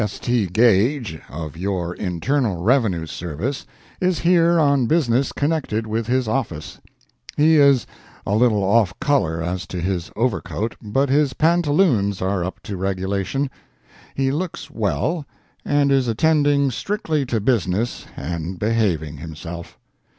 [0.03, 0.17] S.
[0.17, 0.47] T.
[0.47, 3.67] Gage of your Internal Revenue service,
[3.99, 6.79] is here on business connected with his office.
[7.37, 7.85] He is
[8.25, 13.51] a little off color as to his overcoat, but his pantaloons are up to regulation.
[14.15, 15.27] He looks well,
[15.63, 19.77] and is attending strictly to business and behaving himself.